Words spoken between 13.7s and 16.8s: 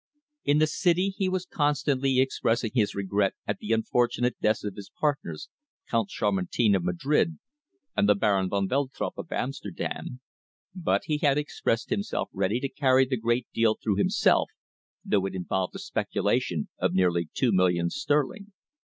through himself, though it involved the speculation